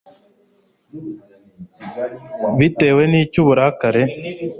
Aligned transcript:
batewe 2.57 3.01
n'iki 3.11 3.37
uburake 3.43 3.91